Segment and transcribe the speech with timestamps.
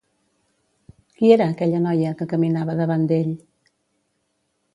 [1.19, 3.31] Qui era aquella noia que caminava davant d'ell?